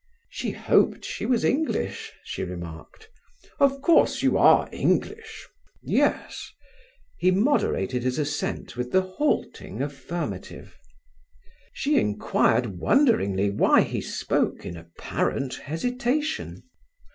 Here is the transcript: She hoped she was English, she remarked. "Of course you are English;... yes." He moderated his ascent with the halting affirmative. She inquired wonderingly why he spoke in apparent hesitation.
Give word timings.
She 0.31 0.49
hoped 0.49 1.05
she 1.05 1.27
was 1.27 1.43
English, 1.45 2.11
she 2.23 2.43
remarked. 2.43 3.07
"Of 3.59 3.83
course 3.83 4.23
you 4.23 4.35
are 4.35 4.67
English;... 4.71 5.47
yes." 5.83 6.49
He 7.19 7.29
moderated 7.29 8.01
his 8.01 8.17
ascent 8.17 8.75
with 8.75 8.91
the 8.91 9.03
halting 9.03 9.79
affirmative. 9.83 10.75
She 11.71 11.99
inquired 11.99 12.79
wonderingly 12.79 13.51
why 13.51 13.81
he 13.81 14.01
spoke 14.01 14.65
in 14.65 14.75
apparent 14.75 15.53
hesitation. 15.57 16.63